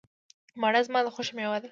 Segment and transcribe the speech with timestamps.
[0.61, 1.69] مڼه زما د خوښې مېوه ده.